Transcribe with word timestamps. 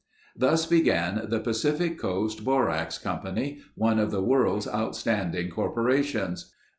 Thus 0.35 0.65
began 0.65 1.27
the 1.29 1.39
Pacific 1.39 1.99
Coast 1.99 2.43
Borax 2.43 2.97
Company, 2.97 3.59
one 3.75 3.99
of 3.99 4.09
the 4.09 4.23
world's 4.23 4.67
outstanding 4.67 5.51
corporations. 5.51 6.51